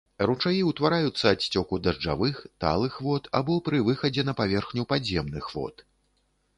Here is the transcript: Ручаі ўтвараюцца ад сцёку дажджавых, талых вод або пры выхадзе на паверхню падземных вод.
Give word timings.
Ручаі 0.27 0.61
ўтвараюцца 0.69 1.25
ад 1.33 1.43
сцёку 1.47 1.79
дажджавых, 1.89 2.41
талых 2.65 2.97
вод 3.11 3.23
або 3.43 3.61
пры 3.71 3.85
выхадзе 3.91 4.21
на 4.31 4.39
паверхню 4.45 4.83
падземных 4.95 5.45
вод. 5.59 5.91